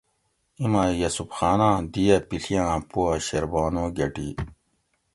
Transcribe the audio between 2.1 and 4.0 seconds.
اۤ پِڷیاۤں پواۤ شیر بانو